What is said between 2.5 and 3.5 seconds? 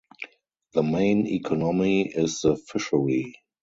fishery.